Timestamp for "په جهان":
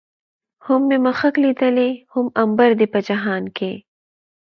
2.93-3.43